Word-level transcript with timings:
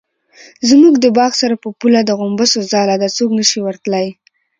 زموږ 0.69 0.93
د 0.99 1.05
باغ 1.17 1.31
سره 1.41 1.55
په 1.63 1.67
پوله 1.79 2.01
د 2.05 2.11
غومبسو 2.19 2.59
ځاله 2.71 2.95
ده 3.01 3.09
څوک 3.17 3.29
نشي 3.39 3.59
ورتلی. 3.63 4.07